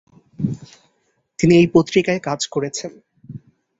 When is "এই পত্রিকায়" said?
1.57-2.21